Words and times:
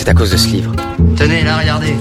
C'est 0.00 0.08
à 0.08 0.14
cause 0.14 0.30
de 0.30 0.38
ce 0.38 0.48
livre. 0.48 0.72
Tenez, 1.14 1.44
là, 1.44 1.58
regardez. 1.58 1.94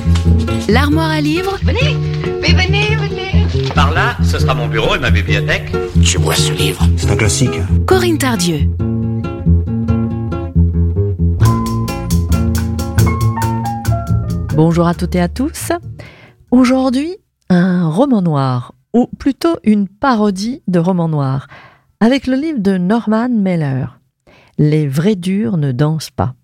L'armoire 0.70 1.10
à 1.10 1.20
livres 1.20 1.60
Venez, 1.62 1.98
mais 2.42 2.54
venez, 2.54 2.96
venez. 2.96 3.72
Par 3.76 3.92
là, 3.92 4.16
ce 4.24 4.40
sera 4.40 4.54
mon 4.56 4.70
bureau 4.70 4.96
et 4.96 5.00
ma 5.00 5.12
bibliothèque. 5.12 5.70
Je 6.00 6.18
vois 6.18 6.34
ce 6.34 6.54
livre? 6.54 6.82
C'est 6.96 7.12
un 7.12 7.18
classique. 7.18 7.60
Corinne 7.86 8.18
Tardieu. 8.18 8.70
Bonjour 14.56 14.88
à 14.88 14.94
toutes 14.94 15.16
et 15.16 15.20
à 15.20 15.28
tous. 15.28 15.74
Aujourd'hui, 16.52 17.18
un 17.50 17.90
roman 17.90 18.22
noir, 18.22 18.76
ou 18.94 19.08
plutôt 19.08 19.58
une 19.66 19.90
parodie 19.90 20.64
de 20.70 20.80
roman 20.80 21.10
noir, 21.10 21.48
avec 22.00 22.28
le 22.28 22.38
livre 22.38 22.60
de 22.60 22.78
Norman 22.78 23.28
Mailer. 23.28 24.00
Les 24.58 24.88
vrais 24.88 25.18
durs 25.18 25.58
ne 25.58 25.74
dansent 25.74 26.12
pas. 26.12 26.36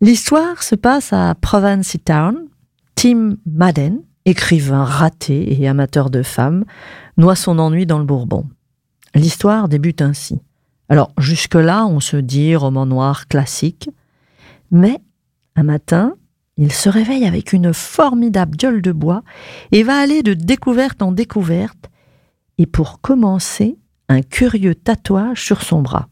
L'histoire 0.00 0.62
se 0.62 0.76
passe 0.76 1.12
à 1.12 1.34
Province 1.34 1.96
Town. 2.04 2.46
Tim 2.94 3.36
Madden, 3.46 4.00
écrivain 4.24 4.84
raté 4.84 5.60
et 5.60 5.66
amateur 5.66 6.08
de 6.08 6.22
femmes, 6.22 6.64
noie 7.16 7.34
son 7.34 7.58
ennui 7.58 7.84
dans 7.84 7.98
le 7.98 8.04
Bourbon. 8.04 8.46
L'histoire 9.16 9.68
débute 9.68 10.00
ainsi. 10.00 10.40
Alors, 10.88 11.12
jusque-là, 11.18 11.84
on 11.86 11.98
se 11.98 12.16
dit 12.16 12.54
roman 12.54 12.86
noir 12.86 13.26
classique, 13.26 13.90
mais 14.70 15.00
un 15.56 15.64
matin, 15.64 16.14
il 16.56 16.72
se 16.72 16.88
réveille 16.88 17.26
avec 17.26 17.52
une 17.52 17.74
formidable 17.74 18.56
gueule 18.56 18.82
de 18.82 18.92
bois 18.92 19.22
et 19.72 19.82
va 19.82 19.98
aller 19.98 20.22
de 20.22 20.34
découverte 20.34 21.02
en 21.02 21.10
découverte, 21.10 21.90
et 22.56 22.66
pour 22.66 23.00
commencer, 23.00 23.76
un 24.08 24.22
curieux 24.22 24.74
tatouage 24.76 25.44
sur 25.44 25.62
son 25.62 25.82
bras. 25.82 26.08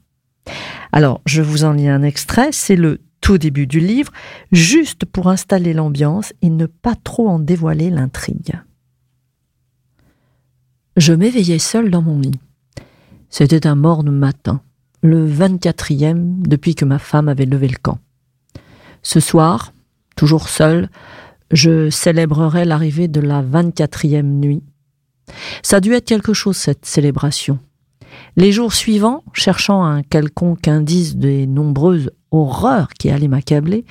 Alors, 0.92 1.20
je 1.24 1.42
vous 1.42 1.64
en 1.64 1.72
lis 1.72 1.88
un 1.88 2.02
extrait, 2.02 2.50
c'est 2.52 2.77
le 2.77 3.00
début 3.34 3.66
du 3.66 3.80
livre, 3.80 4.12
juste 4.52 5.04
pour 5.04 5.28
installer 5.28 5.74
l'ambiance 5.74 6.32
et 6.42 6.50
ne 6.50 6.66
pas 6.66 6.94
trop 6.94 7.28
en 7.28 7.38
dévoiler 7.38 7.91
l'intrigue. 7.91 8.60
Je 10.96 11.12
m'éveillais 11.12 11.58
seul 11.58 11.91
dans 11.91 12.02
mon 12.02 12.20
lit. 12.20 12.41
C'était 13.28 13.66
un 13.66 13.74
morne 13.74 14.10
matin, 14.10 14.62
le 15.02 15.28
24e 15.28 16.42
depuis 16.42 16.74
que 16.74 16.84
ma 16.84 16.98
femme 16.98 17.28
avait 17.28 17.44
levé 17.44 17.68
le 17.68 17.77
camp. 17.77 17.98
Ce 19.02 19.20
soir, 19.20 19.72
toujours 20.16 20.48
seul, 20.48 20.88
je 21.50 21.90
célébrerai 21.90 22.64
l'arrivée 22.64 23.08
de 23.08 23.20
la 23.20 23.42
24e 23.42 24.22
nuit. 24.22 24.62
Ça 25.62 25.77
a 25.77 25.80
dû 25.80 25.92
être 25.92 26.06
quelque 26.06 26.33
chose, 26.33 26.56
cette 26.56 26.86
célébration. 26.86 27.58
Les 28.36 28.52
jours 28.52 28.72
suivants, 28.72 29.22
cherchant 29.33 29.84
un 29.84 30.02
quelconque 30.02 30.68
indice 30.68 31.16
des 31.16 31.46
nombreuses 31.46 32.11
horreurs 32.30 32.88
qui 32.98 33.10
allaient 33.10 33.28
m'accabler, 33.28 33.84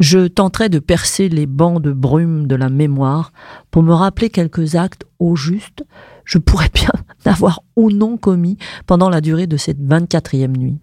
je 0.00 0.26
tenterai 0.26 0.68
de 0.68 0.78
percer 0.78 1.28
les 1.28 1.46
bancs 1.46 1.80
de 1.80 1.92
brume 1.92 2.46
de 2.46 2.56
la 2.56 2.68
mémoire 2.68 3.32
pour 3.70 3.82
me 3.82 3.92
rappeler 3.92 4.30
quelques 4.30 4.74
actes 4.74 5.04
au 5.18 5.36
juste, 5.36 5.84
je 6.24 6.38
pourrais 6.38 6.70
bien 6.74 6.92
n'avoir 7.24 7.62
ou 7.76 7.90
non 7.90 8.16
commis 8.16 8.58
pendant 8.86 9.08
la 9.08 9.20
durée 9.20 9.46
de 9.46 9.56
cette 9.56 9.80
24e 9.80 10.56
nuit. 10.56 10.78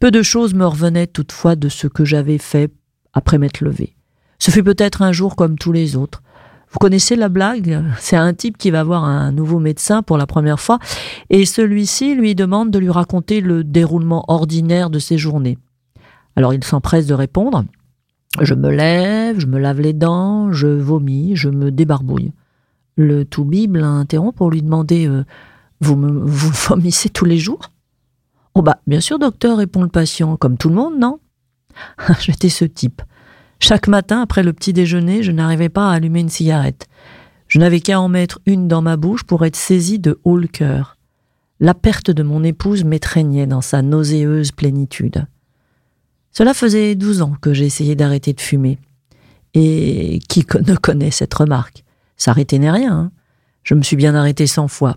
Peu 0.00 0.10
de 0.10 0.22
choses 0.22 0.54
me 0.54 0.66
revenaient 0.66 1.06
toutefois 1.06 1.56
de 1.56 1.68
ce 1.68 1.86
que 1.86 2.04
j'avais 2.04 2.38
fait 2.38 2.72
après 3.12 3.38
m'être 3.38 3.60
levé. 3.60 3.94
Ce 4.38 4.50
fut 4.50 4.64
peut-être 4.64 5.02
un 5.02 5.12
jour 5.12 5.36
comme 5.36 5.56
tous 5.56 5.72
les 5.72 5.94
autres. 5.94 6.22
Vous 6.72 6.78
connaissez 6.78 7.16
la 7.16 7.28
blague? 7.28 7.84
C'est 7.98 8.16
un 8.16 8.32
type 8.32 8.56
qui 8.56 8.70
va 8.70 8.82
voir 8.82 9.04
un 9.04 9.30
nouveau 9.30 9.58
médecin 9.58 10.02
pour 10.02 10.16
la 10.16 10.26
première 10.26 10.58
fois 10.58 10.78
et 11.28 11.44
celui-ci 11.44 12.14
lui 12.14 12.34
demande 12.34 12.70
de 12.70 12.78
lui 12.78 12.90
raconter 12.90 13.42
le 13.42 13.62
déroulement 13.62 14.24
ordinaire 14.26 14.88
de 14.88 14.98
ses 14.98 15.18
journées. 15.18 15.58
Alors 16.36 16.54
il 16.54 16.64
s'empresse 16.64 17.06
de 17.06 17.14
répondre. 17.14 17.64
Je 18.40 18.54
me 18.54 18.70
lève, 18.70 19.38
je 19.38 19.46
me 19.46 19.58
lave 19.58 19.80
les 19.80 19.92
dents, 19.92 20.52
je 20.52 20.66
vomis, 20.66 21.36
je 21.36 21.50
me 21.50 21.70
débarbouille. 21.70 22.32
Le 22.96 23.24
tout 23.24 23.44
Bible 23.44 23.82
interrompt 23.82 24.36
pour 24.36 24.50
lui 24.50 24.62
demander 24.62 25.06
euh, 25.06 25.24
Vous 25.80 25.96
me 25.96 26.10
vous 26.10 26.50
vomissez 26.68 27.08
tous 27.08 27.24
les 27.24 27.38
jours? 27.38 27.70
Oh 28.54 28.62
bah 28.62 28.78
bien 28.86 29.00
sûr 29.00 29.18
docteur, 29.18 29.58
répond 29.58 29.82
le 29.82 29.88
patient, 29.88 30.36
comme 30.36 30.58
tout 30.58 30.68
le 30.68 30.74
monde, 30.74 30.98
non? 30.98 31.20
J'étais 32.20 32.50
ce 32.50 32.64
type. 32.64 33.02
Chaque 33.60 33.88
matin, 33.88 34.20
après 34.20 34.42
le 34.42 34.52
petit 34.52 34.72
déjeuner, 34.72 35.22
je 35.22 35.32
n'arrivais 35.32 35.68
pas 35.68 35.90
à 35.90 35.94
allumer 35.94 36.20
une 36.20 36.28
cigarette. 36.28 36.88
Je 37.48 37.58
n'avais 37.58 37.80
qu'à 37.80 38.00
en 38.00 38.08
mettre 38.08 38.40
une 38.46 38.66
dans 38.66 38.82
ma 38.82 38.96
bouche 38.96 39.24
pour 39.24 39.44
être 39.44 39.56
saisi 39.56 39.98
de 39.98 40.18
haut 40.24 40.36
le 40.36 40.48
cœur. 40.48 40.96
La 41.60 41.74
perte 41.74 42.10
de 42.10 42.22
mon 42.22 42.42
épouse 42.42 42.82
m'étreignait 42.82 43.46
dans 43.46 43.60
sa 43.60 43.82
nauséeuse 43.82 44.52
plénitude. 44.52 45.26
Cela 46.32 46.54
faisait 46.54 46.94
douze 46.94 47.22
ans 47.22 47.34
que 47.40 47.52
j'essayais 47.52 47.94
d'arrêter 47.94 48.32
de 48.32 48.40
fumer. 48.40 48.78
Et 49.54 50.20
qui 50.28 50.46
ne 50.66 50.74
connaît 50.76 51.10
cette 51.10 51.34
remarque? 51.34 51.84
S'arrêter 52.16 52.58
n'est 52.58 52.70
rien. 52.70 52.92
Hein 52.92 53.12
je 53.62 53.74
me 53.74 53.82
suis 53.82 53.96
bien 53.96 54.14
arrêté 54.14 54.46
cent 54.46 54.68
fois. 54.68 54.96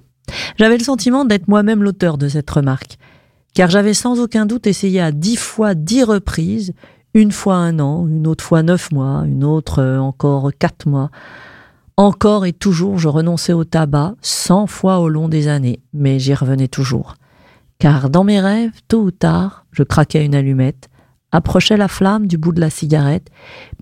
J'avais 0.57 0.77
le 0.77 0.83
sentiment 0.83 1.25
d'être 1.25 1.47
moi-même 1.47 1.83
l'auteur 1.83 2.17
de 2.17 2.27
cette 2.27 2.49
remarque, 2.49 2.97
car 3.53 3.69
j'avais 3.69 3.93
sans 3.93 4.19
aucun 4.19 4.45
doute 4.45 4.67
essayé 4.67 4.99
à 4.99 5.11
dix 5.11 5.37
fois 5.37 5.75
dix 5.75 6.03
reprises 6.03 6.73
une 7.13 7.31
fois 7.31 7.55
un 7.55 7.79
an, 7.79 8.07
une 8.07 8.27
autre 8.27 8.43
fois 8.43 8.63
neuf 8.63 8.91
mois, 8.91 9.23
une 9.25 9.43
autre 9.43 9.79
euh, 9.79 9.99
encore 9.99 10.51
quatre 10.57 10.85
mois. 10.87 11.11
Encore 11.95 12.45
et 12.45 12.51
toujours, 12.51 12.97
je 12.97 13.07
renonçais 13.07 13.53
au 13.53 13.63
tabac 13.63 14.15
cent 14.21 14.67
fois 14.67 14.99
au 14.99 15.07
long 15.07 15.29
des 15.29 15.47
années, 15.47 15.79
mais 15.93 16.19
j'y 16.19 16.33
revenais 16.33 16.67
toujours. 16.67 17.15
Car 17.79 18.09
dans 18.09 18.25
mes 18.25 18.41
rêves, 18.41 18.73
tôt 18.89 19.03
ou 19.03 19.11
tard, 19.11 19.65
je 19.71 19.83
craquais 19.83 20.25
une 20.25 20.35
allumette, 20.35 20.89
approchais 21.35 21.77
la 21.77 21.87
flamme 21.87 22.27
du 22.27 22.37
bout 22.37 22.51
de 22.51 22.61
la 22.61 22.69
cigarette, 22.69 23.29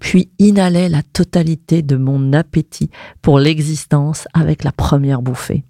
puis 0.01 0.29
inhalais 0.39 0.89
la 0.89 1.03
totalité 1.03 1.81
de 1.81 1.95
mon 1.95 2.33
appétit 2.33 2.89
pour 3.21 3.39
l'existence 3.39 4.27
avec 4.33 4.63
la 4.63 4.71
première 4.71 5.21
bouffée. 5.21 5.63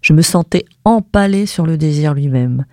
Je 0.00 0.12
me 0.12 0.22
sentais 0.22 0.64
empalé 0.84 1.46
sur 1.46 1.66
le 1.66 1.76
désir 1.76 2.14
lui-même, 2.14 2.64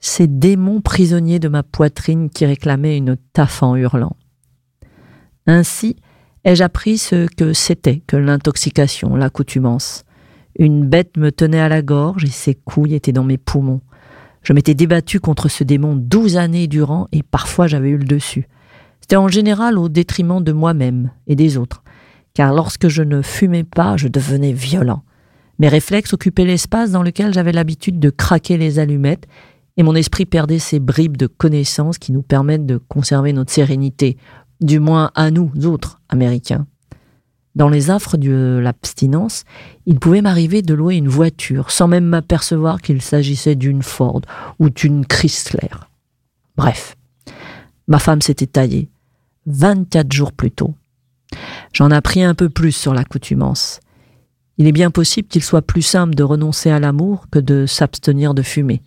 ces 0.00 0.26
démons 0.26 0.80
prisonniers 0.80 1.38
de 1.38 1.48
ma 1.48 1.62
poitrine 1.62 2.28
qui 2.28 2.44
réclamaient 2.44 2.98
une 2.98 3.16
taffe 3.32 3.62
en 3.62 3.76
hurlant. 3.76 4.16
Ainsi 5.46 5.96
ai-je 6.44 6.64
appris 6.64 6.98
ce 6.98 7.26
que 7.26 7.52
c'était 7.52 8.02
que 8.06 8.16
l'intoxication, 8.16 9.14
l'accoutumance. 9.14 10.04
Une 10.58 10.84
bête 10.84 11.16
me 11.16 11.30
tenait 11.30 11.60
à 11.60 11.68
la 11.68 11.82
gorge 11.82 12.24
et 12.24 12.30
ses 12.30 12.54
couilles 12.54 12.94
étaient 12.94 13.12
dans 13.12 13.24
mes 13.24 13.38
poumons. 13.38 13.80
Je 14.42 14.52
m'étais 14.52 14.74
débattu 14.74 15.20
contre 15.20 15.48
ce 15.48 15.64
démon 15.64 15.94
douze 15.94 16.36
années 16.36 16.66
durant 16.66 17.08
et 17.12 17.22
parfois 17.22 17.66
j'avais 17.66 17.90
eu 17.90 17.96
le 17.96 18.04
dessus. 18.04 18.48
C'était 19.00 19.16
en 19.16 19.28
général 19.28 19.78
au 19.78 19.88
détriment 19.88 20.42
de 20.42 20.52
moi-même 20.52 21.10
et 21.26 21.36
des 21.36 21.56
autres, 21.56 21.82
car 22.34 22.52
lorsque 22.52 22.88
je 22.88 23.02
ne 23.02 23.22
fumais 23.22 23.64
pas, 23.64 23.96
je 23.96 24.08
devenais 24.08 24.52
violent. 24.52 25.02
Mes 25.58 25.68
réflexes 25.68 26.12
occupaient 26.12 26.44
l'espace 26.44 26.90
dans 26.90 27.02
lequel 27.02 27.32
j'avais 27.32 27.52
l'habitude 27.52 28.00
de 28.00 28.10
craquer 28.10 28.56
les 28.56 28.78
allumettes 28.78 29.26
et 29.76 29.82
mon 29.82 29.94
esprit 29.94 30.26
perdait 30.26 30.58
ces 30.58 30.80
bribes 30.80 31.16
de 31.16 31.26
connaissances 31.26 31.98
qui 31.98 32.12
nous 32.12 32.22
permettent 32.22 32.66
de 32.66 32.78
conserver 32.78 33.32
notre 33.32 33.52
sérénité, 33.52 34.16
du 34.60 34.80
moins 34.80 35.10
à 35.14 35.30
nous 35.30 35.50
autres 35.64 36.00
Américains. 36.08 36.66
Dans 37.54 37.68
les 37.68 37.90
affres 37.90 38.16
de 38.16 38.58
l'abstinence, 38.62 39.44
il 39.84 40.00
pouvait 40.00 40.22
m'arriver 40.22 40.62
de 40.62 40.72
louer 40.72 40.96
une 40.96 41.08
voiture 41.08 41.70
sans 41.70 41.86
même 41.86 42.04
m'apercevoir 42.04 42.80
qu'il 42.80 43.02
s'agissait 43.02 43.56
d'une 43.56 43.82
Ford 43.82 44.22
ou 44.58 44.70
d'une 44.70 45.04
Chrysler. 45.04 45.70
Bref, 46.56 46.96
ma 47.88 47.98
femme 47.98 48.22
s'était 48.22 48.46
taillée, 48.46 48.88
24 49.46 50.12
jours 50.12 50.32
plus 50.32 50.50
tôt. 50.50 50.74
J'en 51.72 51.90
appris 51.90 52.22
un 52.22 52.34
peu 52.34 52.48
plus 52.48 52.72
sur 52.72 52.94
l'accoutumance. 52.94 53.80
Il 54.58 54.66
est 54.66 54.72
bien 54.72 54.90
possible 54.90 55.28
qu'il 55.28 55.42
soit 55.42 55.62
plus 55.62 55.82
simple 55.82 56.14
de 56.14 56.22
renoncer 56.22 56.70
à 56.70 56.78
l'amour 56.78 57.26
que 57.30 57.38
de 57.38 57.66
s'abstenir 57.66 58.34
de 58.34 58.42
fumer. 58.42 58.82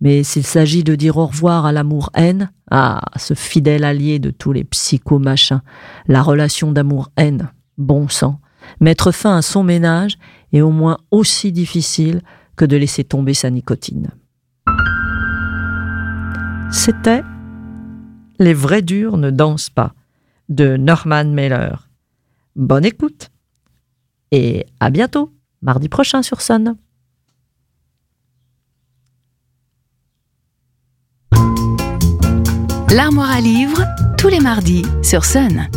Mais 0.00 0.22
s'il 0.22 0.44
s'agit 0.44 0.84
de 0.84 0.94
dire 0.94 1.16
au 1.16 1.26
revoir 1.26 1.66
à 1.66 1.72
l'amour-haine, 1.72 2.50
ah, 2.70 3.00
ce 3.16 3.34
fidèle 3.34 3.84
allié 3.84 4.18
de 4.18 4.30
tous 4.30 4.52
les 4.52 4.64
psychomachins, 4.64 5.62
la 6.08 6.22
relation 6.22 6.72
d'amour-haine, 6.72 7.50
bon 7.78 8.08
sang, 8.08 8.40
mettre 8.80 9.12
fin 9.12 9.36
à 9.36 9.42
son 9.42 9.62
ménage 9.62 10.18
est 10.52 10.60
au 10.60 10.70
moins 10.70 10.98
aussi 11.10 11.52
difficile 11.52 12.22
que 12.56 12.64
de 12.64 12.76
laisser 12.76 13.04
tomber 13.04 13.34
sa 13.34 13.50
nicotine. 13.50 14.10
C'était 16.70 17.22
Les 18.38 18.54
vrais 18.54 18.82
durs 18.82 19.16
ne 19.16 19.30
dansent 19.30 19.70
pas 19.70 19.94
de 20.48 20.76
Norman 20.76 21.24
Mailer. 21.24 21.88
Bonne 22.56 22.84
écoute 22.84 23.30
et 24.30 24.66
à 24.80 24.90
bientôt, 24.90 25.32
mardi 25.62 25.88
prochain 25.88 26.22
sur 26.22 26.40
Sun. 26.40 26.76
L'armoire 32.90 33.30
à 33.30 33.40
livres, 33.40 33.82
tous 34.18 34.28
les 34.28 34.40
mardis 34.40 34.84
sur 35.02 35.24
Sun. 35.24 35.68